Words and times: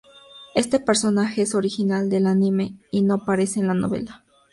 Este 0.55 0.79
personaje 0.79 1.43
es 1.43 1.53
original 1.53 2.09
del 2.09 2.25
anime, 2.25 2.73
y 2.89 3.03
no 3.03 3.13
aparece 3.13 3.59
en 3.59 3.67
la 3.67 3.75
novela. 3.75 4.23